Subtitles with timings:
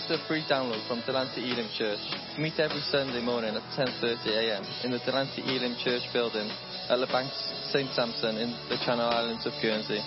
[0.00, 2.00] This is a free download from Delancey Elim Church.
[2.38, 6.48] Meet every Sunday morning at 10.30am in the Delancey Elim Church building
[6.88, 7.36] at Les Banques
[7.70, 10.00] St Sampson in the Channel Islands of Guernsey.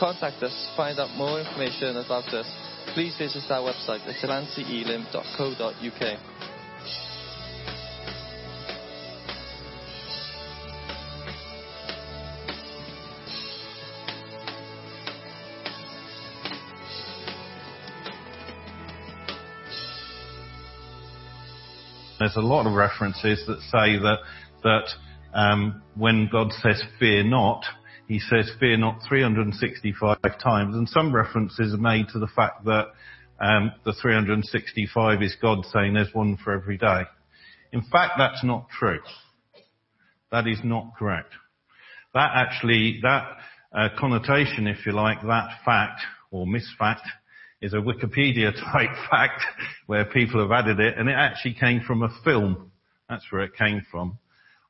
[0.00, 2.46] Contact us to find out more information about us.
[2.94, 6.35] Please visit our website at delanceyelim.co.uk.
[22.26, 24.18] There's a lot of references that say that
[24.64, 24.88] that
[25.32, 27.64] um, when God says "fear not,"
[28.08, 32.86] He says "fear not" 365 times, and some references are made to the fact that
[33.38, 37.02] um, the 365 is God saying there's one for every day.
[37.70, 38.98] In fact, that's not true.
[40.32, 41.32] That is not correct.
[42.12, 43.36] That actually, that
[43.72, 46.00] uh, connotation, if you like, that fact
[46.32, 47.06] or misfact
[47.60, 49.42] is a Wikipedia type fact
[49.86, 52.70] where people have added it and it actually came from a film.
[53.08, 54.18] That's where it came from.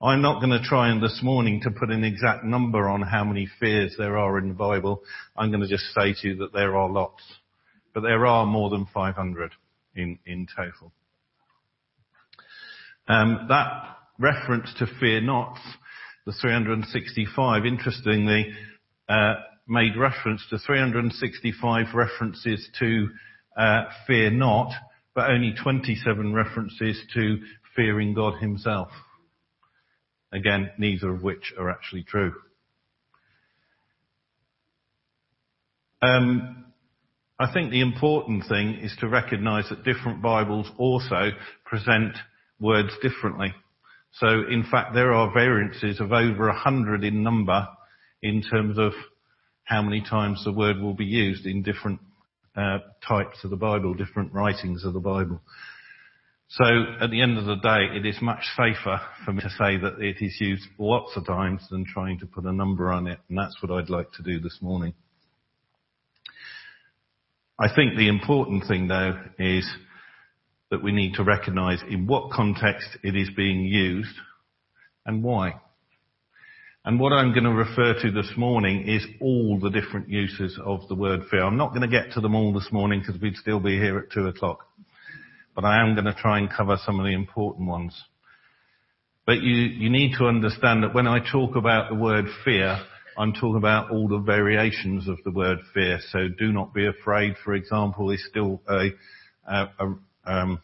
[0.01, 3.25] I'm not going to try and this morning to put an exact number on how
[3.25, 5.03] many fears there are in the Bible.
[5.34, 7.23] I'm going to just say to you that there are lots.
[7.95, 9.53] But there are more than 500
[9.95, 10.92] in, in total.
[13.09, 15.59] Um, that reference to fear not,
[16.27, 18.53] the 365, interestingly,
[19.09, 19.34] uh,
[19.67, 23.09] made reference to 365 references to
[23.56, 24.73] uh, fear not,
[25.14, 27.39] but only 27 references to
[27.75, 28.89] fearing God himself.
[30.33, 32.33] Again, neither of which are actually true.
[36.03, 36.67] Um,
[37.39, 41.30] I think the important thing is to recognize that different Bibles also
[41.64, 42.14] present
[42.61, 43.55] words differently.
[44.13, 47.67] So in fact, there are variances of over a hundred in number
[48.23, 48.92] in terms of
[49.66, 52.00] how many times the word will be used in different
[52.56, 55.42] uh, types of the Bible, different writings of the Bible.
[56.48, 56.64] So
[57.00, 59.98] at the end of the day, it is much safer for me to say that
[59.98, 63.36] it is used lots of times than trying to put a number on it, and
[63.36, 64.94] that's what I'd like to do this morning.
[67.58, 69.68] I think the important thing though is
[70.70, 74.14] that we need to recognize in what context it is being used
[75.04, 75.54] and why.
[76.86, 80.86] And what I'm going to refer to this morning is all the different uses of
[80.86, 81.42] the word fear.
[81.42, 83.98] I'm not going to get to them all this morning because we'd still be here
[83.98, 84.61] at two o'clock.
[85.57, 88.01] But I am going to try and cover some of the important ones.
[89.27, 92.79] But you, you need to understand that when I talk about the word fear,
[93.19, 95.98] I'm talking about all the variations of the word fear.
[96.13, 98.91] So do not be afraid, for example, is still a,
[99.45, 99.95] a, a,
[100.25, 100.63] um,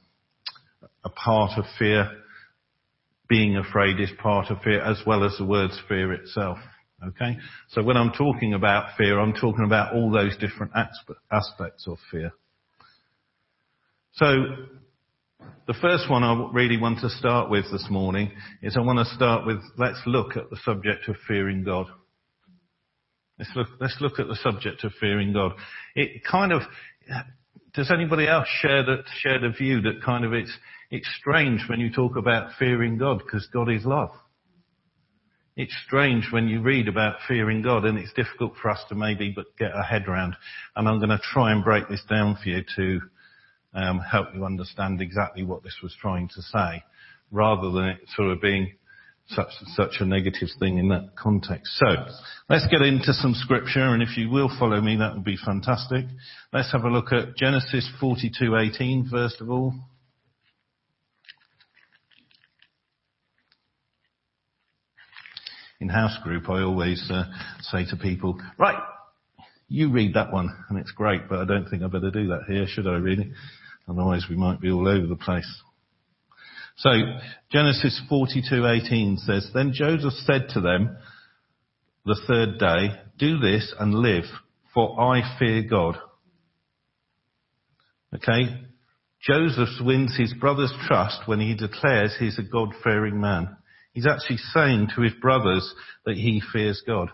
[1.03, 2.22] a part of fear
[3.33, 6.59] being afraid is part of fear as well as the word's fear itself.
[7.03, 7.39] Okay?
[7.71, 10.73] So when I'm talking about fear, I'm talking about all those different
[11.31, 12.35] aspects of fear.
[14.17, 14.27] So,
[15.67, 19.15] the first one I really want to start with this morning is I want to
[19.15, 21.87] start with, let's look at the subject of fearing God.
[23.39, 25.53] Let's look, let's look at the subject of fearing God.
[25.95, 26.61] It kind of,
[27.73, 30.53] does anybody else share that, share the view that kind of it's,
[30.93, 34.11] it's strange when you talk about fearing God because God is love.
[35.57, 39.33] It's strange when you read about fearing God and it's difficult for us to maybe
[39.35, 40.37] but get our head around.
[40.77, 43.01] And I'm going to try and break this down for you to
[43.73, 46.85] um, help you understand exactly what this was trying to say,
[47.31, 48.75] rather than it sort of being
[49.29, 51.73] such such a negative thing in that context.
[51.79, 51.87] So
[52.51, 56.05] let's get into some scripture, and if you will follow me, that would be fantastic.
[56.53, 59.73] Let's have a look at Genesis 42:18 first of all.
[65.83, 67.25] In house group, I always uh,
[67.61, 68.81] say to people, right,
[69.69, 72.45] you read that one, and it's great, but I don't think I better do that
[72.49, 73.33] here, should I really?
[73.89, 75.63] Otherwise we might be all over the place.
[76.77, 76.91] So,
[77.51, 80.97] Genesis 42:18 says, Then Joseph said to them
[82.07, 84.25] the third day, Do this and live,
[84.73, 85.99] for I fear God.
[88.15, 88.67] Okay?
[89.21, 93.57] Joseph wins his brother's trust when he declares he's a God-fearing man.
[93.93, 95.75] He's actually saying to his brothers
[96.07, 97.11] that he fears God.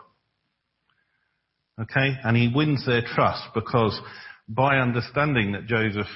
[1.81, 2.17] Okay?
[2.23, 4.01] And he wins their trust because
[4.49, 6.07] by understanding that Joseph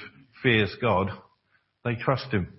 [0.41, 1.09] fears God,
[1.83, 2.53] they trust him.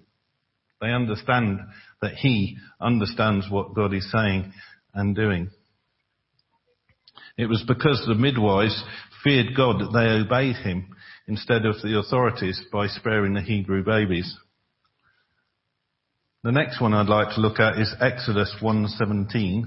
[0.81, 1.61] They understand
[2.03, 4.53] that he understands what God is saying
[4.93, 5.51] and doing.
[7.37, 8.83] It was because the midwives
[9.23, 10.95] feared God that they obeyed him
[11.27, 14.37] instead of the authorities by sparing the Hebrew babies.
[16.45, 19.65] The next one I'd like to look at is Exodus 1:17.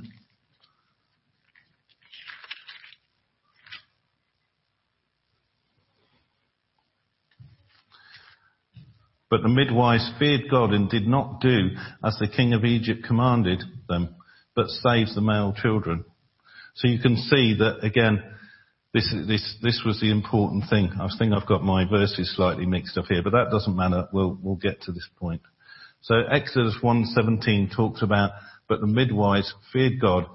[9.28, 11.72] But the midwives feared God and did not do
[12.04, 14.16] as the king of Egypt commanded them,
[14.56, 16.06] but saved the male children.
[16.76, 18.24] So you can see that again,
[18.94, 20.92] this, this, this was the important thing.
[21.02, 24.08] I think I've got my verses slightly mixed up here, but that doesn't matter.
[24.14, 25.42] We'll, we'll get to this point.
[26.08, 28.32] So Exodus 1:17 talks about,
[28.70, 30.26] but the midwives feared God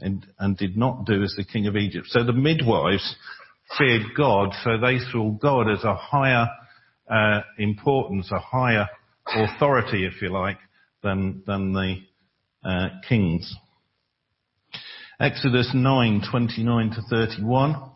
[0.00, 2.08] and, and did not do as the king of Egypt.
[2.08, 3.14] So the midwives
[3.78, 6.48] feared God, so they saw God as a higher
[7.08, 8.88] uh, importance, a higher
[9.24, 10.58] authority, if you like,
[11.04, 11.98] than than the
[12.64, 13.54] uh, kings.
[15.20, 17.89] Exodus 9:29 to 31.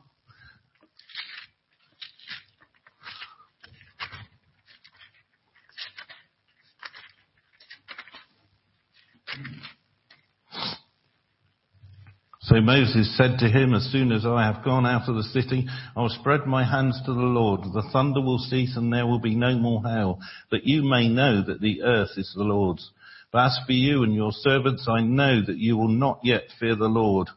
[12.54, 15.66] So Moses said to him, as soon as I have gone out of the city,
[15.96, 17.62] I will spread my hands to the Lord.
[17.62, 20.20] The thunder will cease and there will be no more hail,
[20.52, 22.92] that you may know that the earth is the Lord's.
[23.32, 26.76] But as for you and your servants, I know that you will not yet fear
[26.76, 27.28] the Lord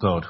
[0.00, 0.24] God.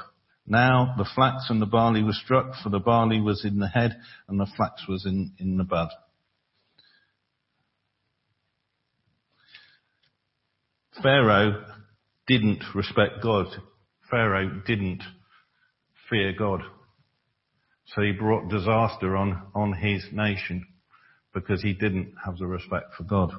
[0.47, 3.95] Now the flax and the barley were struck, for the barley was in the head
[4.27, 5.89] and the flax was in, in the bud.
[11.03, 11.63] Pharaoh
[12.25, 13.55] didn't respect God.
[14.15, 15.03] Pharaoh didn't
[16.09, 16.61] fear God.
[17.87, 20.65] So he brought disaster on, on his nation
[21.33, 23.33] because he didn't have the respect for God.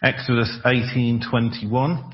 [0.00, 2.12] Exodus 18:21.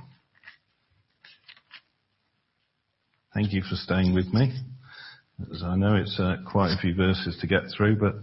[3.34, 4.50] Thank you for staying with me.
[5.52, 8.14] As I know it's uh, quite a few verses to get through, but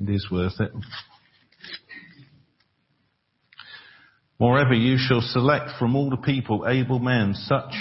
[0.00, 0.70] it is worth it.
[4.42, 7.72] Moreover, you shall select from all the people able men, such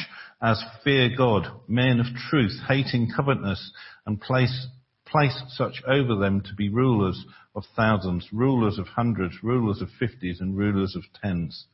[0.43, 3.71] as fear God, men of truth, hating covetousness,
[4.05, 4.67] and place,
[5.07, 7.25] place such over them to be rulers
[7.55, 11.65] of thousands, rulers of hundreds, rulers of fifties, and rulers of tens.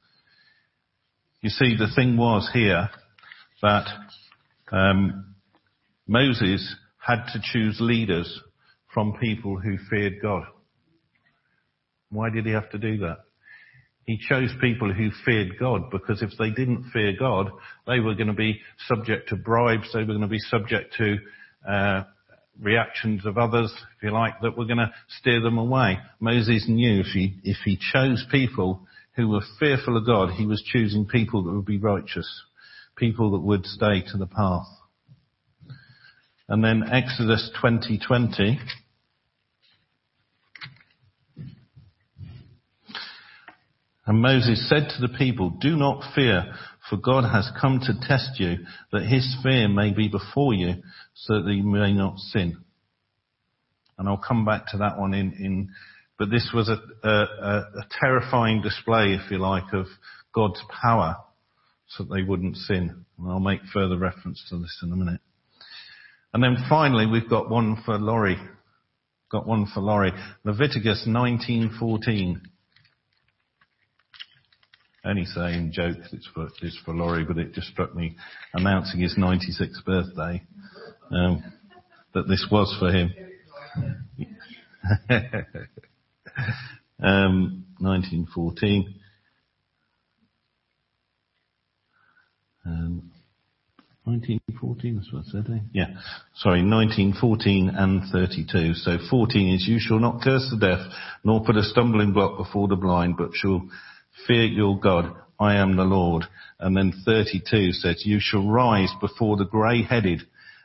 [1.42, 2.89] You see, the thing was here
[3.62, 3.88] that
[4.72, 5.36] um,
[6.07, 6.75] Moses
[7.06, 8.42] had to choose leaders
[8.94, 10.44] from people who feared God.
[12.10, 13.26] Why did he have to do that?
[14.07, 17.51] He chose people who feared God because if they didn't fear God,
[17.86, 19.92] they were going to be subject to bribes.
[19.92, 21.18] They were going to be subject to
[21.69, 22.04] uh,
[22.57, 26.00] reactions of others, if you like, that were going to steer them away.
[26.21, 28.88] Moses knew if he if he chose people
[29.18, 32.30] who were fearful of God, he was choosing people that would be righteous,
[32.95, 34.68] people that would stay to the path.
[36.48, 38.07] And then Exodus 20:20.
[38.07, 38.60] 20,
[44.07, 46.54] And Moses said to the people, do not fear,
[46.89, 50.75] for God has come to test you, that his fear may be before you,
[51.13, 52.57] so that you may not sin.
[53.98, 55.69] And I'll come back to that one in, in
[56.18, 59.88] but this was a, a, a terrifying display, if you like, of
[60.34, 61.17] God's power,
[61.89, 63.05] so that they wouldn't sin.
[63.20, 65.22] And I'll make further reference to this in a minute.
[66.34, 68.39] And then finally, we've got one for Laurie.
[69.29, 70.13] Got one for Laurie.
[70.46, 72.41] Leviticus 19:14
[75.06, 78.16] only saying jokes, it's for, it's for Laurie, but it just struck me
[78.54, 80.44] announcing his 96th birthday,
[81.12, 81.44] um,
[82.13, 83.13] that this was for him.
[87.01, 88.96] um, 1914.
[92.66, 93.12] Um,
[94.04, 95.60] 1914, that's what I said, eh?
[95.74, 95.88] Yeah.
[96.36, 98.74] Sorry, 1914 and 32.
[98.75, 100.80] So 14 is, you shall not curse the deaf,
[101.25, 103.68] nor put a stumbling block before the blind, but shall
[104.25, 105.15] Fear your God.
[105.39, 106.25] I am the Lord.
[106.59, 110.24] And then 32 says, you shall rise before the grey-headed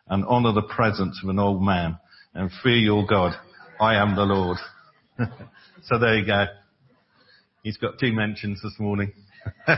[0.08, 1.98] and honour the presence of an old man
[2.34, 3.34] and fear your God.
[3.80, 4.56] I am the Lord.
[5.84, 6.46] so there you go.
[7.62, 9.12] He's got two mentions this morning.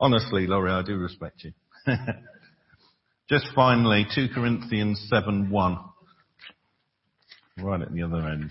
[0.00, 1.52] Honestly, Laurie, I do respect you.
[3.28, 5.78] Just finally, 2 Corinthians 7 1.
[7.58, 8.50] Right at the other end.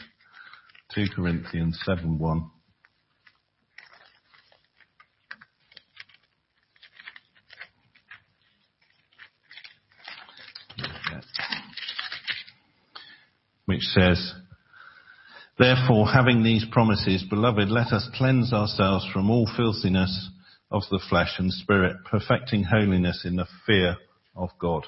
[0.94, 2.52] 2 Corinthians 7 1.
[13.66, 14.34] Which says,
[15.58, 20.30] Therefore, having these promises, beloved, let us cleanse ourselves from all filthiness
[20.70, 23.98] of the flesh and spirit, perfecting holiness in the fear
[24.36, 24.86] of God.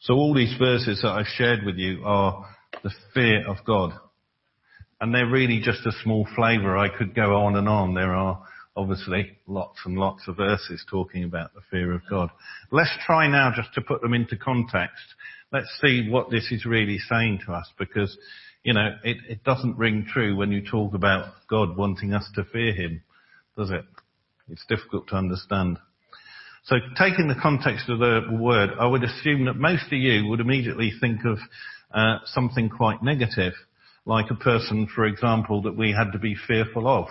[0.00, 2.44] So all these verses that I've shared with you are
[2.82, 3.92] the fear of God
[5.02, 6.78] and they're really just a small flavour.
[6.78, 7.92] I could go on and on.
[7.92, 8.40] There are
[8.76, 12.30] obviously lots and lots of verses talking about the fear of God.
[12.70, 15.02] Let's try now just to put them into context.
[15.52, 18.16] Let's see what this is really saying to us because,
[18.62, 22.44] you know, it, it doesn't ring true when you talk about God wanting us to
[22.44, 23.02] fear Him,
[23.58, 23.84] does it?
[24.48, 25.78] It's difficult to understand.
[26.66, 30.38] So taking the context of the word, I would assume that most of you would
[30.38, 31.38] immediately think of
[31.92, 33.54] uh, something quite negative,
[34.04, 37.06] like a person, for example, that we had to be fearful of.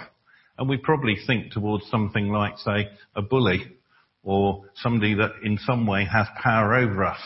[0.57, 3.77] And we probably think towards something like, say, a bully
[4.23, 7.21] or somebody that in some way has power over us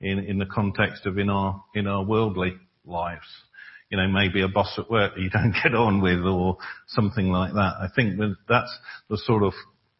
[0.00, 3.26] in, in the context of in our, in our worldly lives.
[3.90, 6.58] You know, maybe a boss at work that you don't get on with or
[6.88, 7.74] something like that.
[7.80, 8.76] I think that's
[9.08, 9.52] the sort of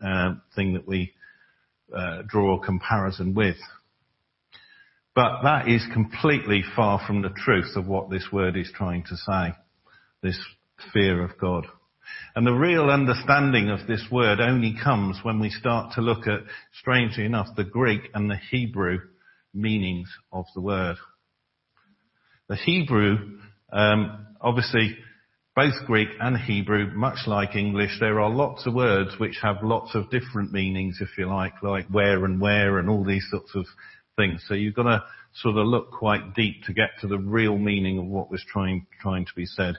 [0.04, 1.12] uh, thing that we
[1.96, 3.56] uh, draw a comparison with.
[5.16, 9.16] But that is completely far from the truth of what this word is trying to
[9.16, 9.54] say.
[10.22, 10.38] This
[10.92, 11.66] fear of God.
[12.34, 16.40] And the real understanding of this word only comes when we start to look at,
[16.78, 18.98] strangely enough, the Greek and the Hebrew
[19.54, 20.96] meanings of the word.
[22.50, 23.38] The Hebrew,
[23.72, 24.98] um, obviously,
[25.56, 29.94] both Greek and Hebrew, much like English, there are lots of words which have lots
[29.94, 33.64] of different meanings, if you like, like where and where and all these sorts of
[34.48, 35.04] So you've got to
[35.42, 38.86] sort of look quite deep to get to the real meaning of what was trying,
[39.02, 39.74] trying to be said.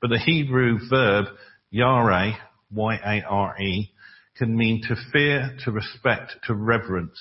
[0.00, 1.26] But the Hebrew verb,
[1.70, 2.36] yare,
[2.72, 3.92] Y-A-R-E,
[4.36, 7.20] can mean to fear, to respect, to reverence.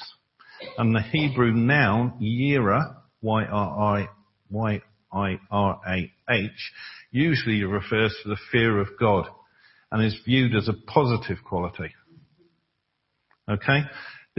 [0.77, 4.07] And the Hebrew noun, yira, Y-R-I,
[4.51, 4.91] Y-I-R-A-H,
[7.09, 9.27] usually refers to the fear of God
[9.91, 11.95] and is viewed as a positive quality.
[13.49, 13.81] Okay?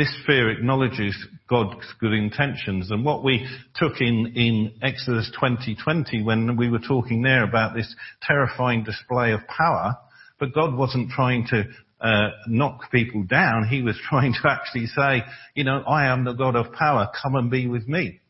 [0.00, 1.14] This fear acknowledges
[1.46, 7.20] God's good intentions and what we took in, in Exodus 2020 when we were talking
[7.20, 9.98] there about this terrifying display of power,
[10.38, 11.64] but God wasn't trying to
[12.00, 13.68] uh, knock people down.
[13.68, 15.22] He was trying to actually say,
[15.54, 17.10] you know, I am the God of power.
[17.22, 18.20] Come and be with me.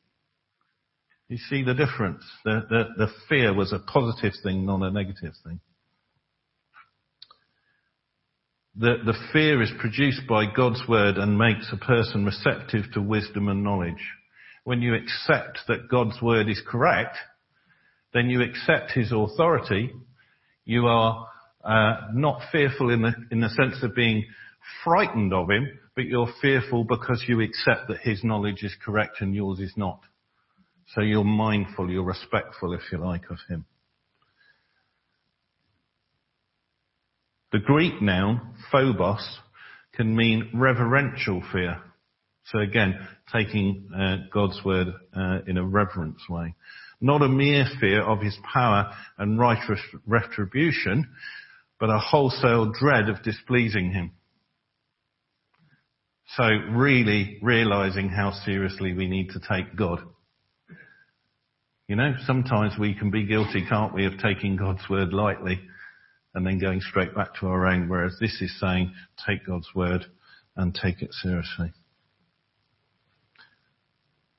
[1.28, 2.24] You see the difference.
[2.44, 5.60] The, the, the fear was a positive thing, not a negative thing.
[8.76, 13.48] The, the fear is produced by God's word and makes a person receptive to wisdom
[13.48, 14.02] and knowledge.
[14.64, 17.16] When you accept that God's word is correct,
[18.14, 19.92] then you accept his authority.
[20.64, 21.28] You are
[21.64, 24.24] uh, not fearful in the, in the sense of being
[24.84, 29.34] frightened of him, but you're fearful because you accept that his knowledge is correct and
[29.34, 30.00] yours is not.
[30.94, 33.64] So you're mindful, you're respectful, if you like, of him.
[37.52, 39.40] The Greek noun, phobos,
[39.94, 41.82] can mean reverential fear.
[42.44, 42.94] So again,
[43.32, 46.54] taking uh, God's word uh, in a reverence way.
[47.00, 51.08] Not a mere fear of his power and righteous retribution,
[51.80, 54.12] but a wholesale dread of displeasing him.
[56.36, 60.00] So really realizing how seriously we need to take God.
[61.88, 65.60] You know, sometimes we can be guilty, can't we, of taking God's word lightly
[66.34, 68.92] and then going straight back to our own, whereas this is saying
[69.26, 70.06] take God's word
[70.56, 71.72] and take it seriously.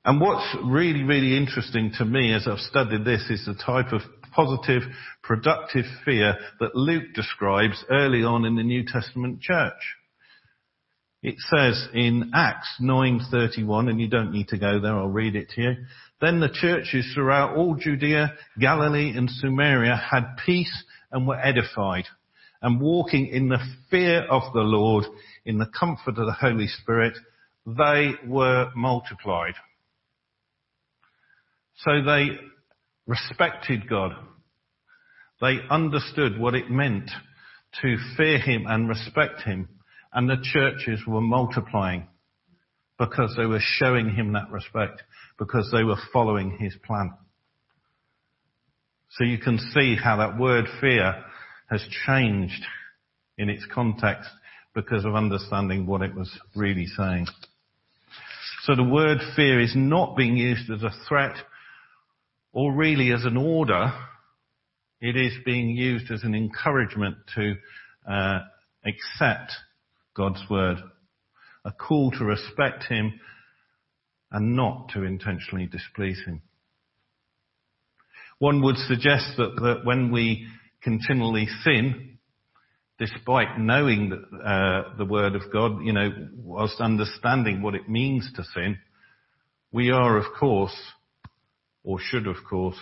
[0.04, 4.00] And what's really, really interesting to me as I've studied this is the type of
[4.32, 4.82] positive,
[5.22, 9.96] productive fear that Luke describes early on in the New Testament church.
[11.22, 15.50] It says in Acts 9:31, and you don't need to go there, I'll read it
[15.50, 15.76] to you.
[16.20, 22.04] Then the churches throughout all Judea, Galilee and Samaria had peace and were edified
[22.62, 23.58] and walking in the
[23.90, 25.04] fear of the Lord
[25.44, 27.16] in the comfort of the Holy Spirit,
[27.66, 29.54] they were multiplied.
[31.78, 32.38] So they
[33.06, 34.12] respected God.
[35.40, 37.10] They understood what it meant
[37.82, 39.68] to fear Him and respect Him.
[40.12, 42.06] And the churches were multiplying
[42.98, 45.02] because they were showing Him that respect
[45.38, 47.12] because they were following his plan.
[49.16, 51.22] So you can see how that word fear
[51.70, 52.64] has changed
[53.36, 54.30] in its context
[54.74, 57.26] because of understanding what it was really saying.
[58.62, 61.36] So the word fear is not being used as a threat
[62.52, 63.92] or really as an order.
[65.00, 67.54] It is being used as an encouragement to
[68.08, 68.38] uh,
[68.86, 69.52] accept
[70.14, 70.78] God's word,
[71.64, 73.18] a call to respect Him
[74.32, 76.40] and not to intentionally displease him.
[78.42, 80.48] One would suggest that, that when we
[80.82, 82.18] continually sin,
[82.98, 88.28] despite knowing the, uh, the word of God, you know, whilst understanding what it means
[88.34, 88.78] to sin,
[89.70, 90.74] we are of course,
[91.84, 92.80] or should of course,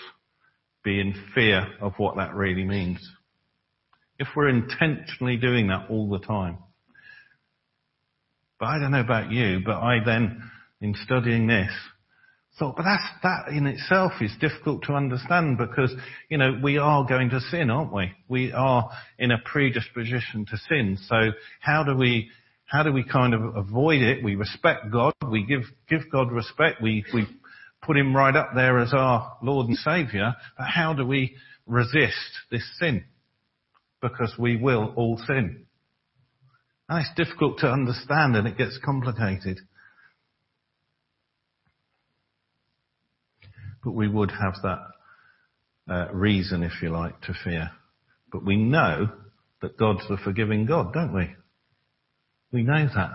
[0.83, 3.07] be in fear of what that really means.
[4.19, 6.57] If we're intentionally doing that all the time.
[8.59, 10.43] But I don't know about you, but I then,
[10.81, 11.71] in studying this,
[12.59, 15.95] but that's, that in itself is difficult to understand because,
[16.29, 18.13] you know, we are going to sin, aren't we?
[18.29, 20.99] We are in a predisposition to sin.
[21.07, 21.31] So
[21.61, 22.29] how do we,
[22.67, 24.23] how do we kind of avoid it?
[24.23, 25.15] We respect God.
[25.31, 26.83] We give, give God respect.
[26.83, 27.27] We, we
[27.83, 30.35] put him right up there as our Lord and Savior.
[30.59, 33.05] But how do we resist this sin?
[34.03, 35.67] Because we will all sin.
[36.89, 39.61] And it's difficult to understand and it gets complicated.
[43.83, 44.81] But we would have that
[45.89, 47.71] uh, reason, if you like, to fear.
[48.31, 49.11] But we know
[49.63, 51.35] that God's the forgiving God, don't we?
[52.53, 53.11] We know that.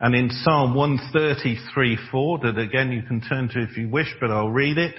[0.00, 4.50] And in Psalm 133:4, that again you can turn to if you wish, but I'll
[4.50, 4.94] read it.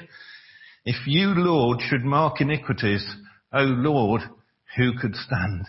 [0.85, 3.05] If you, Lord, should mark iniquities,
[3.53, 4.21] O Lord,
[4.77, 5.65] who could stand?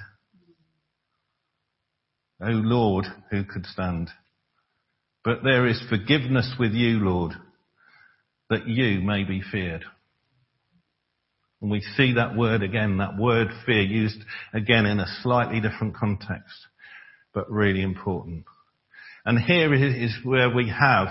[2.41, 4.11] O Lord, who could stand?
[5.25, 7.33] But there is forgiveness with you, Lord,
[8.51, 9.85] that you may be feared.
[11.61, 14.19] And we see that word again, that word fear used
[14.53, 16.55] again in a slightly different context,
[17.33, 18.45] but really important.
[19.25, 21.09] And here is where we have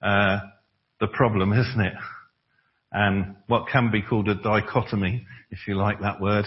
[0.00, 0.38] uh,
[1.00, 1.94] the problem, isn't it?
[2.92, 6.46] And what can be called a dichotomy, if you like that word.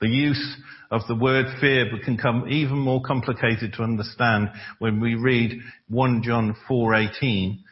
[0.00, 0.56] The use
[0.90, 6.22] of the word fear can become even more complicated to understand when we read 1
[6.22, 7.62] John 4:18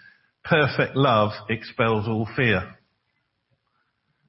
[0.45, 2.77] perfect love expels all fear.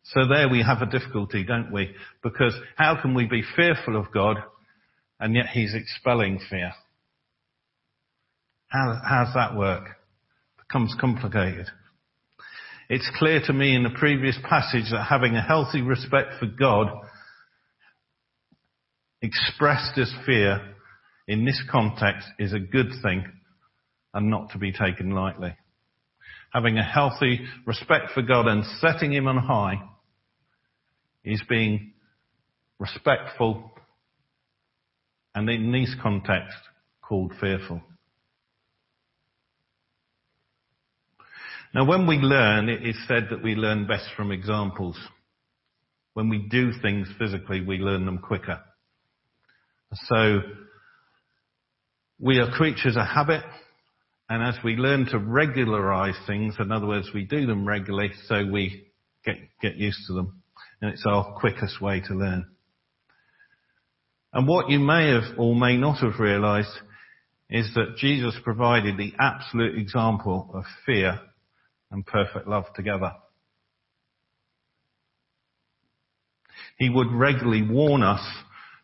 [0.03, 1.93] So there we have a difficulty, don't we?
[2.23, 4.37] Because how can we be fearful of God
[5.19, 6.73] and yet He's expelling fear?
[8.67, 9.83] How, how's that work?
[9.87, 11.67] It becomes complicated.
[12.87, 16.87] It's clear to me in the previous passage that having a healthy respect for God
[19.23, 20.61] expressed as fear
[21.27, 23.25] in this context is a good thing
[24.13, 25.55] and not to be taken lightly
[26.55, 29.83] having a healthy respect for God and setting Him on high
[31.25, 31.91] is being
[32.79, 33.71] respectful
[35.35, 36.55] and in this context
[37.01, 37.81] called fearful.
[41.73, 44.97] Now when we learn, it is said that we learn best from examples.
[46.13, 48.61] When we do things physically, we learn them quicker.
[49.93, 50.39] So,
[52.17, 53.43] we are creatures of habit.
[54.29, 58.45] And as we learn to regularize things, in other words, we do them regularly, so
[58.45, 58.87] we
[59.23, 60.41] get, get used to them.
[60.81, 62.47] And it's our quickest way to learn.
[64.33, 66.71] And what you may have or may not have realized
[67.49, 71.19] is that Jesus provided the absolute example of fear
[71.91, 73.13] and perfect love together.
[76.77, 78.25] He would regularly warn us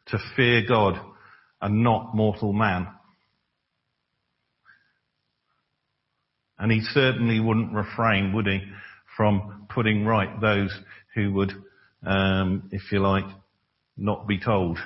[0.08, 1.00] to fear God
[1.62, 2.88] and not mortal man.
[6.62, 8.62] And he certainly wouldn't refrain, would he,
[9.18, 10.72] from putting right those
[11.16, 11.52] who would,
[12.06, 13.26] um, if you like,
[13.98, 14.78] not be told.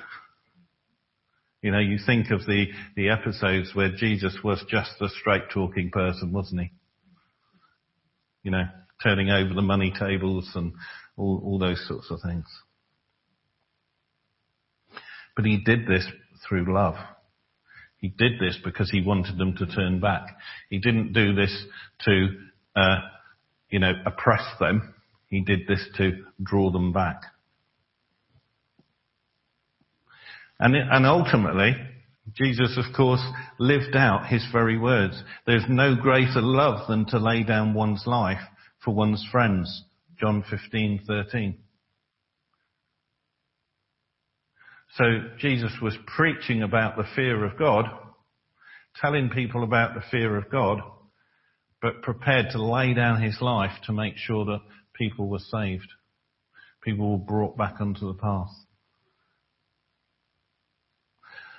[1.60, 5.90] You know, you think of the, the episodes where Jesus was just a straight talking
[5.90, 6.70] person, wasn't he?
[8.42, 8.64] You know,
[9.02, 10.72] turning over the money tables and
[11.18, 12.46] all, all those sorts of things.
[15.36, 16.06] But he did this
[16.48, 16.94] through love.
[18.06, 20.38] He did this because he wanted them to turn back.
[20.70, 21.52] He didn't do this
[22.04, 22.28] to,
[22.76, 23.00] uh,
[23.68, 24.94] you know, oppress them.
[25.28, 27.20] He did this to draw them back.
[30.60, 31.74] And, and ultimately,
[32.32, 33.24] Jesus, of course,
[33.58, 35.20] lived out his very words.
[35.44, 38.38] There's no greater love than to lay down one's life
[38.84, 39.82] for one's friends.
[40.20, 41.56] John 15:13.
[44.96, 45.04] So
[45.38, 47.84] Jesus was preaching about the fear of God,
[49.00, 50.80] telling people about the fear of God,
[51.82, 54.60] but prepared to lay down his life to make sure that
[54.94, 55.88] people were saved.
[56.82, 58.48] People were brought back onto the path.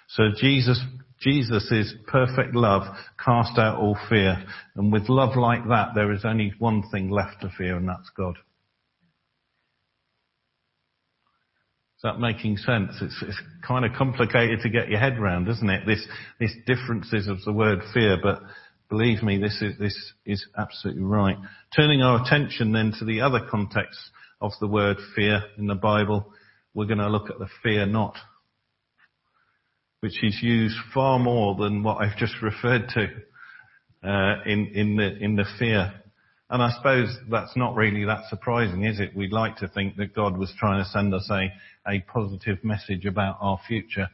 [0.10, 0.82] So Jesus,
[1.19, 2.84] Jesus' is perfect love
[3.23, 4.43] cast out all fear.
[4.76, 8.10] And with love like that, there is only one thing left to fear, and that's
[8.17, 8.38] God.
[11.98, 12.92] Is that making sense?
[13.02, 15.88] It's, it's kind of complicated to get your head around, isn't it?
[15.88, 16.08] This,
[16.40, 18.40] this differences of the word fear, but
[18.88, 21.38] believe me, this is, this is absolutely right.
[21.76, 23.98] Turning our attention then to the other context
[24.40, 26.32] of the word fear in the Bible,
[26.76, 28.16] we're going to look at the fear not,
[30.02, 33.08] which is used far more than what I've just referred to,
[34.08, 35.96] uh, in, in the, in the fear
[36.50, 39.16] I suppose that's not really that surprising, is it?
[39.16, 41.52] We'd like to think that God was trying to send us a,
[41.88, 44.08] a positive message about our future,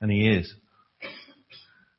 [0.00, 0.52] and He is.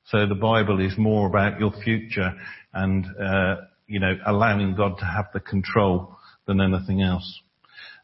[0.05, 2.33] So the Bible is more about your future
[2.73, 3.55] and, uh,
[3.87, 7.41] you know, allowing God to have the control than anything else.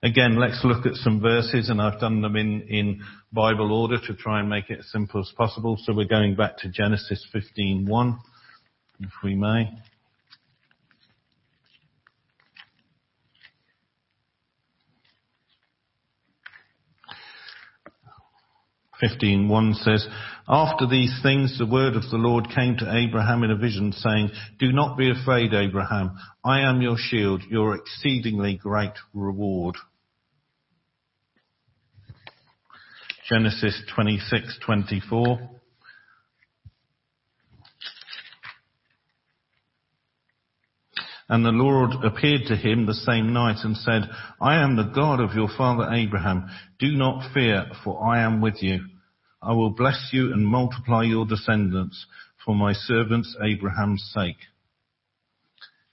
[0.03, 3.01] Again, let's look at some verses and I've done them in, in
[3.33, 5.77] Bible order to try and make it as simple as possible.
[5.83, 8.19] So we're going back to Genesis 15.1,
[8.99, 9.71] if we may.
[19.03, 20.07] 15:1 says,
[20.47, 24.31] After these things the word of the Lord came to Abraham in a vision saying,
[24.59, 26.17] Do not be afraid, Abraham.
[26.43, 29.75] I am your shield, your exceedingly great reward.
[33.27, 35.54] Genesis 26:24.
[41.27, 44.03] And the Lord appeared to him the same night and said,
[44.39, 46.47] I am the God of your father Abraham.
[46.77, 48.81] Do not fear, for I am with you.
[49.41, 52.05] I will bless you and multiply your descendants
[52.45, 54.37] for my servant Abraham's sake.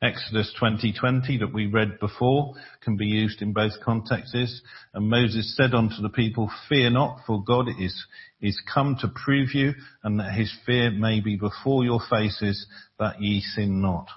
[0.02, 4.60] Exodus 20:20 that we read before can be used in both contexts.
[4.92, 8.04] And Moses said unto the people, Fear not, for God is,
[8.40, 12.66] is come to prove you, and that his fear may be before your faces,
[12.98, 14.08] that ye sin not.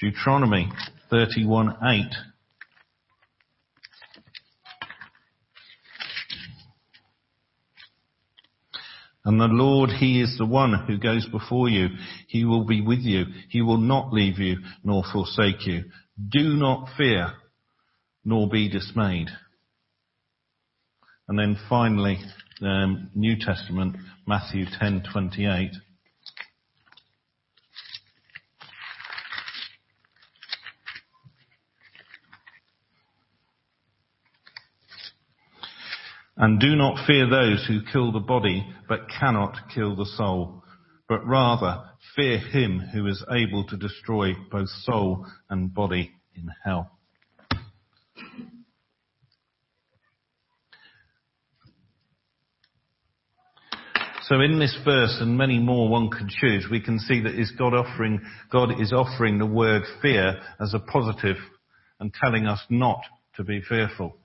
[0.00, 0.72] Deuteronomy
[1.12, 2.14] 31:8.
[9.26, 11.88] And the Lord, He is the one who goes before you.
[12.28, 13.26] He will be with you.
[13.50, 15.84] He will not leave you nor forsake you.
[16.30, 17.34] Do not fear
[18.24, 19.28] nor be dismayed.
[21.28, 22.18] And then finally,
[22.62, 25.76] um, New Testament, Matthew 10:28.
[36.40, 40.64] And do not fear those who kill the body, but cannot kill the soul,
[41.06, 41.84] but rather
[42.16, 46.98] fear him who is able to destroy both soul and body in hell.
[54.22, 57.50] So in this verse and many more one could choose, we can see that is
[57.50, 61.36] God offering, God is offering the word fear as a positive
[61.98, 63.02] and telling us not
[63.36, 64.19] to be fearful.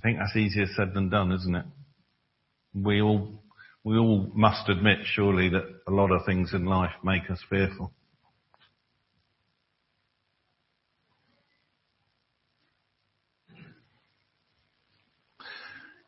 [0.00, 1.66] I think that's easier said than done, isn't it?
[2.72, 3.42] We all,
[3.84, 7.92] we all must admit surely that a lot of things in life make us fearful.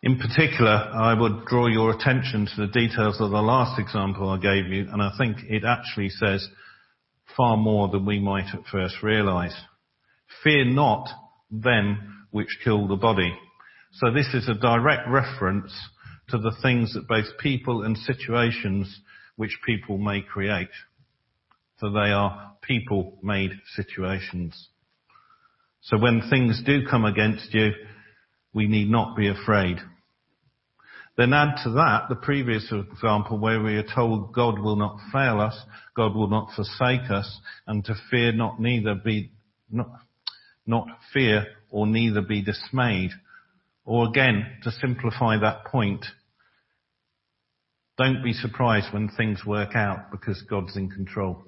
[0.02, 4.38] In particular, I would draw your attention to the details of the last example I
[4.38, 6.48] gave you, and I think it actually says
[7.36, 9.54] far more than we might at first realize.
[10.42, 11.08] Fear not
[11.50, 13.36] them which kill the body,
[13.92, 15.72] so this is a direct reference
[16.28, 19.00] to the things that both people and situations
[19.36, 20.70] which people may create.
[21.78, 24.68] So they are people made situations.
[25.82, 27.72] So when things do come against you,
[28.54, 29.78] we need not be afraid.
[31.16, 35.40] Then add to that the previous example where we are told God will not fail
[35.40, 35.58] us,
[35.94, 39.32] God will not forsake us, and to fear not neither be,
[39.70, 39.90] not,
[40.66, 43.10] not fear or neither be dismayed.
[43.84, 46.04] Or again, to simplify that point,
[47.98, 51.44] don't be surprised when things work out because God's in control.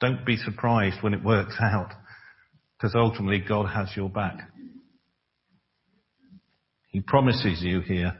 [0.00, 1.92] Don't be surprised when it works out
[2.76, 4.50] because ultimately God has your back.
[6.88, 8.16] He promises you here.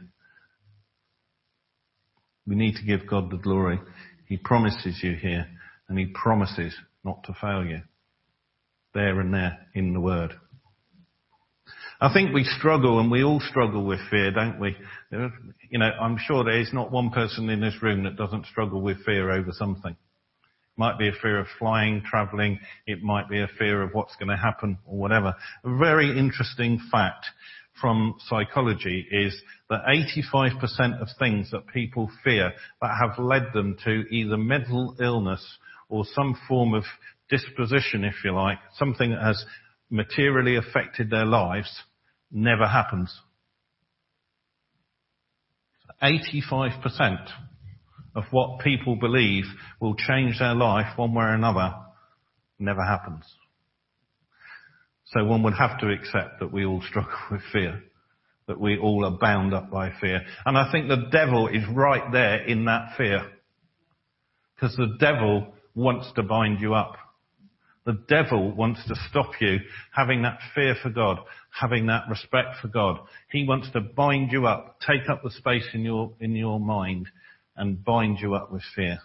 [2.45, 3.79] We need to give God the glory.
[4.27, 5.47] He promises you here
[5.89, 7.81] and he promises not to fail you.
[8.93, 10.33] There and there in the word.
[12.03, 14.75] I think we struggle and we all struggle with fear, don't we?
[15.11, 18.81] You know, I'm sure there is not one person in this room that doesn't struggle
[18.81, 19.91] with fear over something.
[19.91, 22.59] It might be a fear of flying, traveling.
[22.87, 25.35] It might be a fear of what's going to happen or whatever.
[25.63, 27.27] A very interesting fact
[27.79, 29.81] from psychology is that
[30.33, 35.45] 85% of things that people fear that have led them to either mental illness
[35.87, 36.83] or some form of
[37.29, 39.45] disposition, if you like, something that has
[39.91, 41.83] materially affected their lives,
[42.31, 43.19] never happens.
[46.01, 47.27] 85%
[48.15, 49.45] of what people believe
[49.79, 51.75] will change their life one way or another
[52.59, 53.23] never happens.
[55.05, 57.83] So one would have to accept that we all struggle with fear,
[58.47, 60.21] that we all are bound up by fear.
[60.45, 63.29] And I think the devil is right there in that fear.
[64.55, 66.95] Because the devil wants to bind you up.
[67.85, 69.59] The devil wants to stop you
[69.91, 72.99] having that fear for God, having that respect for God.
[73.31, 77.07] He wants to bind you up, take up the space in your, in your mind
[77.55, 78.99] and bind you up with fear.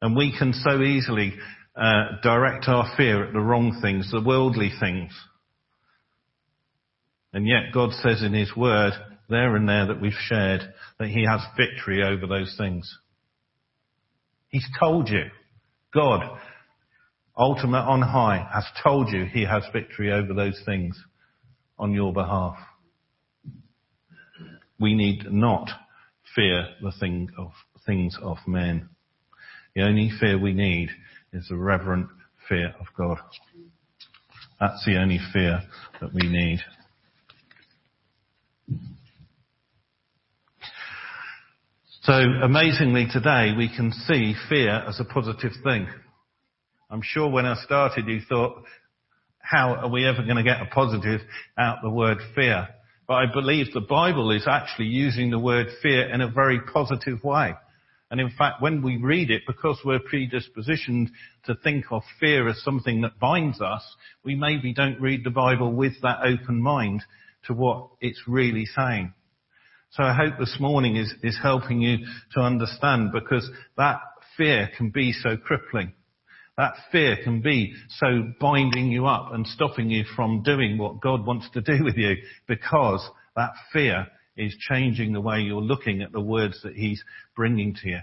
[0.00, 1.34] And we can so easily
[1.76, 5.12] uh, direct our fear at the wrong things, the worldly things.
[7.32, 8.92] And yet God says in His Word,
[9.28, 10.62] there and there that we've shared,
[10.98, 12.98] that He has victory over those things.
[14.48, 15.24] He's told you.
[15.94, 16.38] God,
[17.36, 20.98] ultimate on high, has told you He has victory over those things
[21.78, 22.56] on your behalf.
[24.80, 25.68] We need not
[26.34, 27.52] fear the thing of,
[27.86, 28.88] things of men.
[29.74, 30.90] The only fear we need
[31.32, 32.08] is the reverent
[32.48, 33.18] fear of God.
[34.60, 35.62] That's the only fear
[36.00, 36.60] that we need.
[42.08, 45.86] Amazingly today we can see fear as a positive thing.
[46.90, 48.64] I'm sure when I started you thought,
[49.38, 51.20] how are we ever going to get a positive
[51.56, 52.66] out the word fear?
[53.06, 57.22] But I believe the Bible is actually using the word fear in a very positive
[57.22, 57.54] way.
[58.10, 61.06] And in fact, when we read it, because we're predispositioned
[61.44, 63.84] to think of fear as something that binds us,
[64.24, 67.04] we maybe don't read the Bible with that open mind
[67.46, 69.14] to what it's really saying.
[69.92, 71.98] So I hope this morning is, helping you
[72.32, 74.00] to understand because that
[74.38, 75.92] fear can be so crippling.
[76.56, 81.26] That fear can be so binding you up and stopping you from doing what God
[81.26, 82.16] wants to do with you
[82.48, 87.04] because that fear is changing the way you're looking at the words that he's
[87.36, 88.00] bringing to you.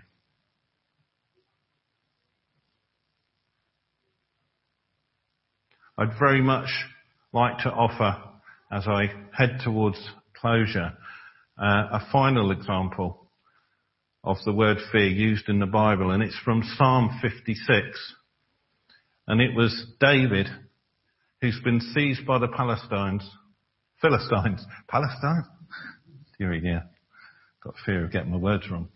[5.98, 6.70] I'd very much
[7.34, 8.22] like to offer,
[8.72, 9.98] as I head towards
[10.40, 10.94] closure,
[11.60, 13.30] Uh, a final example
[14.24, 18.16] of the word fear used in the Bible, and it's from Psalm 56.
[19.28, 20.48] And it was David
[21.42, 23.24] who's been seized by the Palestines,
[24.02, 25.44] Philistines, Palestine?
[26.38, 26.80] Here we go.
[27.64, 28.88] Got fear of getting my words wrong.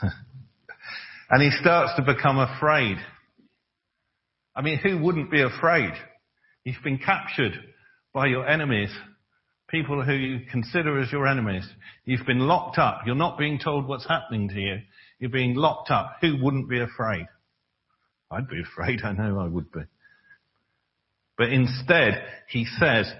[1.30, 2.98] and he starts to become afraid.
[4.54, 5.92] I mean, who wouldn't be afraid?
[6.62, 7.54] He's been captured
[8.14, 8.90] by your enemies,
[9.72, 11.66] people who you consider as your enemies.
[12.04, 13.00] You've been locked up.
[13.06, 14.76] You're not being told what's happening to you.
[15.18, 16.18] You're being locked up.
[16.20, 17.26] Who wouldn't be afraid?
[18.30, 19.00] I'd be afraid.
[19.04, 19.80] I know I would be.
[21.38, 23.10] But instead, he says,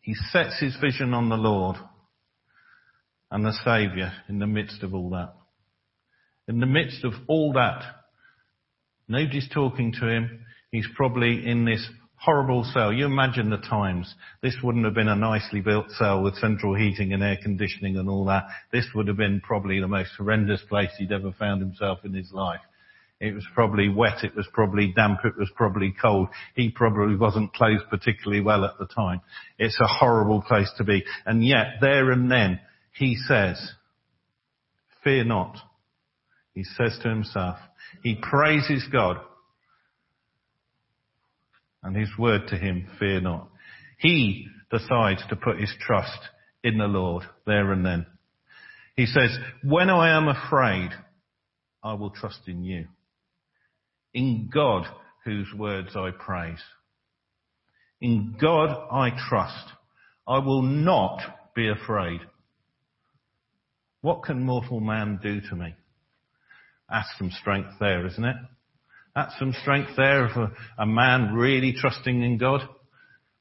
[0.00, 1.76] he sets his vision on the Lord
[3.30, 5.34] and the Saviour in the midst of all that.
[6.46, 7.82] In the midst of all that,
[9.08, 10.44] nobody's talking to him.
[10.70, 11.88] He's probably in this
[12.22, 12.92] horrible cell.
[12.92, 14.14] You imagine the times.
[14.42, 18.08] This wouldn't have been a nicely built cell with central heating and air conditioning and
[18.08, 18.44] all that.
[18.70, 22.30] This would have been probably the most horrendous place he'd ever found himself in his
[22.32, 22.60] life.
[23.18, 26.28] It was probably wet, it was probably damp, it was probably cold.
[26.54, 29.20] He probably wasn't clothed particularly well at the time.
[29.58, 31.04] It's a horrible place to be.
[31.26, 32.60] And yet, there and then,
[32.94, 33.60] he says,
[35.02, 35.56] fear not.
[36.54, 37.56] He says to himself,
[38.02, 39.18] he praises God.
[41.82, 43.48] And his word to him, fear not.
[43.98, 46.18] He decides to put his trust
[46.62, 48.06] in the Lord there and then.
[48.96, 49.30] He says,
[49.64, 50.90] when I am afraid,
[51.82, 52.86] I will trust in you.
[54.14, 54.86] In God,
[55.24, 56.62] whose words I praise.
[58.00, 59.72] In God I trust.
[60.26, 61.20] I will not
[61.54, 62.20] be afraid.
[64.00, 65.74] What can mortal man do to me?
[66.90, 68.36] That's some strength there, isn't it?
[69.14, 72.62] That's some strength there of a, a man really trusting in God.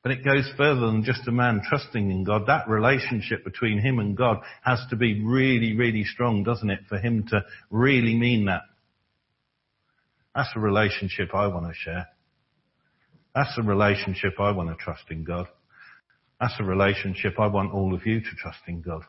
[0.03, 2.47] But it goes further than just a man trusting in God.
[2.47, 6.97] That relationship between him and God has to be really, really strong, doesn't it, for
[6.97, 8.63] him to really mean that.
[10.33, 12.07] That's a relationship I want to share.
[13.35, 15.47] That's a relationship I want to trust in God.
[16.39, 19.03] That's a relationship I want all of you to trust in God.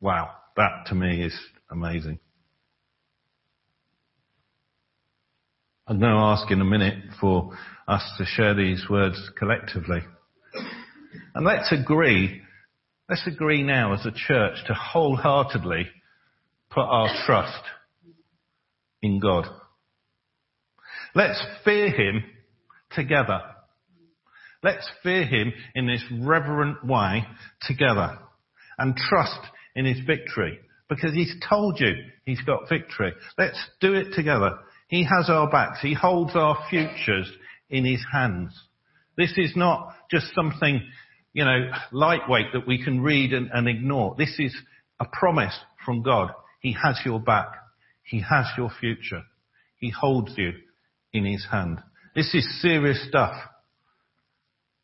[0.00, 0.30] Wow.
[0.56, 1.38] That to me is
[1.70, 2.18] amazing.
[5.88, 10.00] Going to ask in a minute for us to share these words collectively.
[11.32, 12.42] And let's agree,
[13.08, 15.86] let's agree now as a church to wholeheartedly
[16.70, 17.62] put our trust
[19.00, 19.46] in God.
[21.14, 22.24] Let's fear Him
[22.90, 23.40] together.
[24.64, 27.24] Let's fear Him in this reverent way
[27.62, 28.18] together
[28.76, 29.40] and trust
[29.76, 31.92] in His victory because He's told you
[32.24, 33.12] He's got victory.
[33.38, 34.58] Let's do it together.
[34.88, 35.80] He has our backs.
[35.82, 37.30] He holds our futures
[37.70, 38.52] in His hands.
[39.16, 40.82] This is not just something,
[41.32, 44.14] you know, lightweight that we can read and, and ignore.
[44.16, 44.54] This is
[45.00, 46.30] a promise from God.
[46.60, 47.48] He has your back.
[48.02, 49.22] He has your future.
[49.78, 50.52] He holds you
[51.12, 51.80] in his hand.
[52.14, 53.34] This is serious stuff.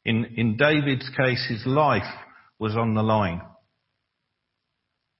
[0.04, 2.02] In, in David's case, his life
[2.58, 3.40] was on the line.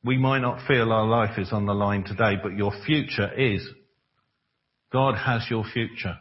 [0.05, 3.67] We might not feel our life is on the line today, but your future is.
[4.93, 6.19] God has your future.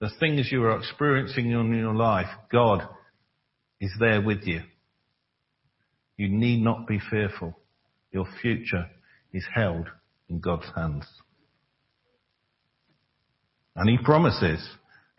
[0.00, 2.82] The things you are experiencing in your life, God
[3.80, 4.62] is there with you.
[6.16, 7.56] You need not be fearful.
[8.10, 8.86] Your future
[9.32, 9.88] is held
[10.28, 11.06] in God's hands.
[13.76, 14.66] And He promises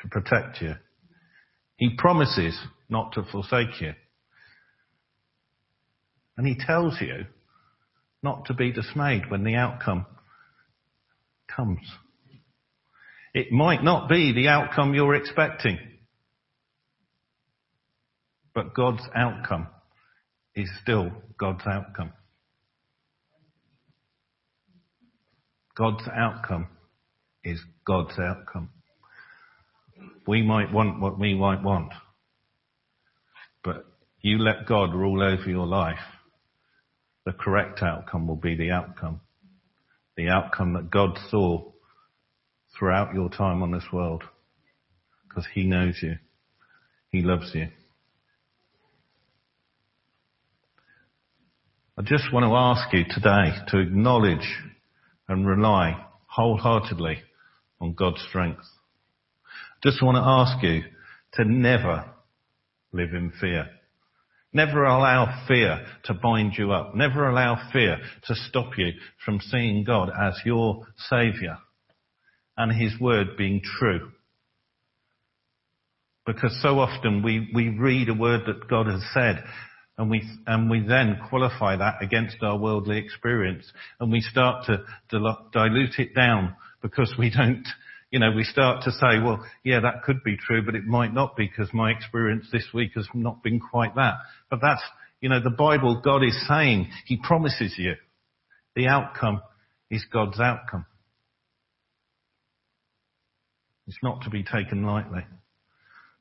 [0.02, 0.74] to protect you.
[1.78, 2.58] He promises
[2.89, 3.93] not to forsake you.
[6.38, 7.26] And He tells you
[8.22, 10.06] not to be dismayed when the outcome
[11.54, 11.80] comes.
[13.34, 15.80] It might not be the outcome you're expecting.
[18.54, 19.67] But God's outcome
[20.56, 22.13] is still God's outcome.
[25.76, 26.67] God's outcome
[27.43, 28.69] is God's outcome.
[30.28, 31.91] We might want what we might want,
[33.63, 33.86] but
[34.22, 36.00] you let God rule over your life,
[37.26, 39.22] the correct outcome will be the outcome.
[40.15, 41.72] The outcome that God saw
[42.77, 44.23] throughout your time on this world.
[45.27, 46.15] Because He knows you.
[47.09, 47.67] He loves you.
[51.97, 54.57] I just want to ask you today to acknowledge
[55.27, 57.19] and rely wholeheartedly
[57.79, 58.65] on God's strength.
[59.83, 60.81] Just want to ask you
[61.33, 62.05] to never
[62.91, 63.69] live in fear.
[64.53, 66.95] Never allow fear to bind you up.
[66.95, 71.57] Never allow fear to stop you from seeing God as your Saviour
[72.57, 74.11] and His Word being true.
[76.25, 79.43] Because so often we, we read a word that God has said
[79.97, 84.85] and we, and we then qualify that against our worldly experience and we start to,
[85.51, 87.67] dilute it down because we don't,
[88.09, 91.13] you know, we start to say, well, yeah, that could be true, but it might
[91.13, 94.15] not be because my experience this week has not been quite that.
[94.49, 94.83] But that's,
[95.19, 97.95] you know, the Bible, God is saying, He promises you
[98.75, 99.41] the outcome
[99.89, 100.85] is God's outcome.
[103.88, 105.26] It's not to be taken lightly.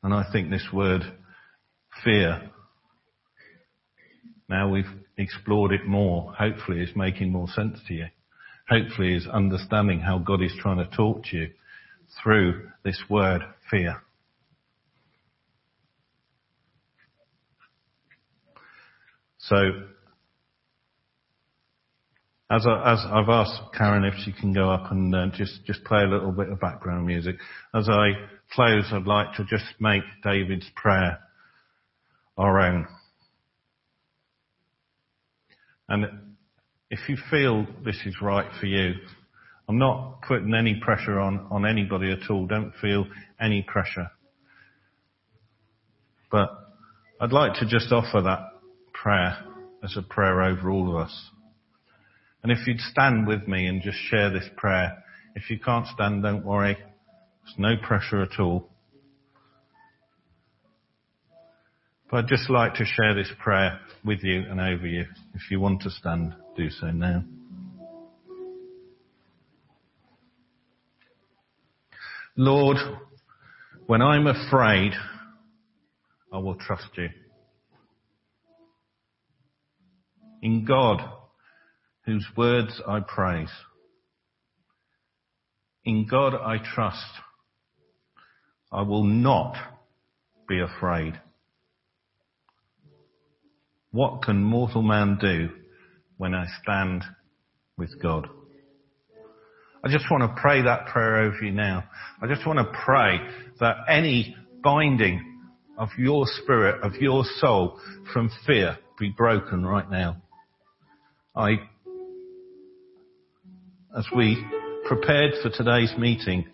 [0.03, 1.03] And I think this word,
[2.05, 2.51] fear,
[4.48, 4.85] now we've
[5.16, 8.07] explored it more, hopefully it's making more sense to you.
[8.68, 11.51] Hopefully is understanding how God is trying to talk to you
[12.22, 14.03] through this word, fear.
[19.38, 19.57] So,
[22.52, 25.82] as, I, as I've asked Karen if she can go up and uh, just, just
[25.84, 27.36] play a little bit of background music.
[27.74, 28.10] As I
[28.52, 31.18] close, I'd like to just make David's prayer
[32.36, 32.86] our own.
[35.88, 36.04] And
[36.90, 38.92] if you feel this is right for you,
[39.66, 42.46] I'm not putting any pressure on, on anybody at all.
[42.46, 43.06] Don't feel
[43.40, 44.10] any pressure.
[46.30, 46.50] But
[47.18, 48.40] I'd like to just offer that
[48.92, 49.38] prayer
[49.82, 51.30] as a prayer over all of us.
[52.42, 55.02] And if you'd stand with me and just share this prayer.
[55.35, 56.76] If you can't stand, don't worry.
[56.76, 58.68] There's no pressure at all.
[62.11, 65.07] But I'd just like to share this prayer with you and over you.
[65.35, 67.24] If you want to stand, do so now.
[72.37, 72.76] Lord,
[73.87, 74.92] when I'm afraid,
[76.33, 77.09] I will trust you.
[80.42, 81.00] In God,
[82.04, 83.50] whose words I praise.
[85.84, 87.04] In God I trust.
[88.70, 89.56] I will not
[90.48, 91.20] be afraid.
[93.90, 95.50] What can mortal man do
[96.16, 97.04] when I stand
[97.77, 98.29] with God?
[99.85, 101.85] I just want to pray that prayer over you now.
[102.22, 103.18] I just want to pray
[103.60, 105.40] that any binding
[105.77, 107.81] of your spirit, of your soul
[108.12, 110.22] from fear be broken right now.
[111.35, 111.56] I,
[113.96, 114.42] as we
[114.86, 116.46] prepared for today's meeting,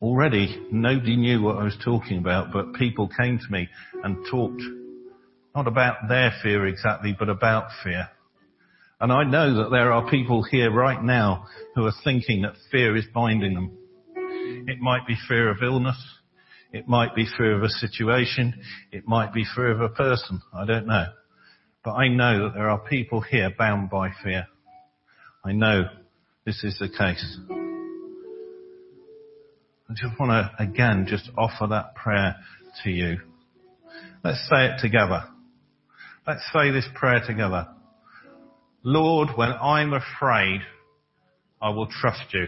[0.00, 3.68] already nobody knew what I was talking about, but people came to me
[4.02, 4.62] and talked
[5.54, 8.08] not about their fear exactly, but about fear.
[9.00, 12.96] And I know that there are people here right now who are thinking that fear
[12.96, 13.76] is binding them.
[14.66, 16.02] It might be fear of illness.
[16.72, 18.54] It might be fear of a situation.
[18.90, 20.40] It might be fear of a person.
[20.52, 21.06] I don't know.
[21.84, 24.46] But I know that there are people here bound by fear.
[25.44, 25.84] I know
[26.44, 27.38] this is the case.
[29.88, 32.36] I just want to again just offer that prayer
[32.82, 33.18] to you.
[34.22, 35.24] Let's say it together.
[36.26, 37.68] Let's say this prayer together.
[38.82, 40.60] Lord, when I'm afraid,
[41.60, 42.46] I will trust you.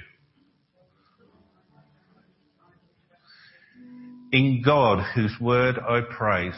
[4.32, 6.56] In God, whose word I praise.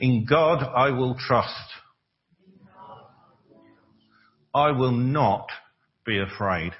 [0.00, 1.81] In God I will trust.
[4.54, 5.48] I will not
[6.04, 6.72] be afraid.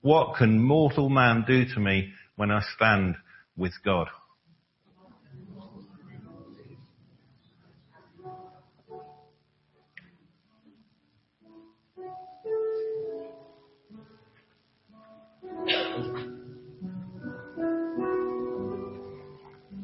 [0.00, 3.16] What can mortal man do to me when I stand
[3.56, 4.08] with God?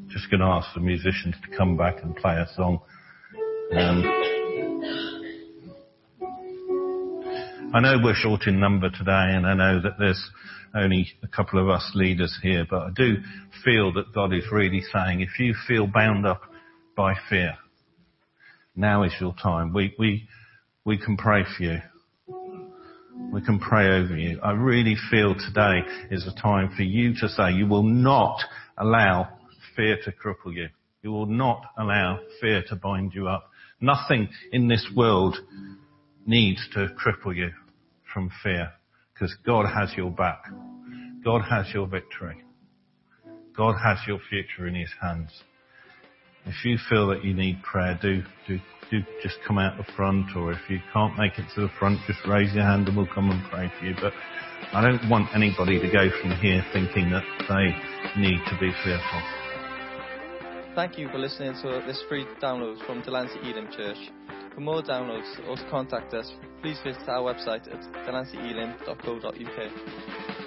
[0.09, 2.81] Just going to ask the musicians to come back and play a song.
[3.75, 4.22] Um,
[7.75, 10.23] I know we're short in number today, and I know that there's
[10.75, 13.16] only a couple of us leaders here, but I do
[13.64, 16.43] feel that God is really saying, if you feel bound up
[16.95, 17.55] by fear,
[18.77, 19.73] now is your time.
[19.73, 20.29] We, we,
[20.85, 21.79] we can pray for you.
[23.33, 24.39] We can pray over you.
[24.43, 28.39] I really feel today is a time for you to say you will not
[28.77, 29.31] allow
[29.75, 30.68] fear to cripple you.
[31.03, 33.49] You will not allow fear to bind you up.
[33.81, 35.39] Nothing in this world
[36.27, 37.51] needs to cripple you
[38.13, 38.73] from fear
[39.13, 40.45] because God has your back.
[41.25, 42.43] God has your victory.
[43.57, 45.31] God has your future in his hands.
[46.47, 48.59] If you feel that you need prayer, do, do,
[48.91, 52.01] do just come out the front or if you can't make it to the front,
[52.07, 53.95] just raise your hand and we'll come and pray for you.
[54.01, 54.13] But
[54.73, 59.23] I don't want anybody to go from here thinking that they need to be fearful.
[60.75, 63.99] Thank you for listening to this free download from Delancey Elim Church.
[64.55, 66.30] For more downloads or to contact us,
[66.61, 70.41] please visit our website at delanceyelim.co.uk.